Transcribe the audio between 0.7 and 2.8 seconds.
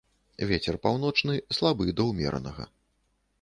паўночны слабы да ўмеранага.